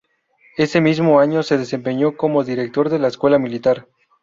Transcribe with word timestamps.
Ese 0.57 0.81
mismo 0.81 1.19
año 1.19 1.43
se 1.43 1.59
desempeñó 1.59 2.17
como 2.17 2.43
director 2.43 2.89
de 2.89 2.97
la 2.97 3.07
Escuela 3.09 3.37
Militar. 3.37 3.87